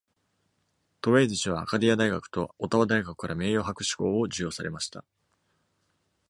[1.01, 5.05] トウェイズ氏は、アカディア大学とオタワ大学から名誉博士号を授与されました。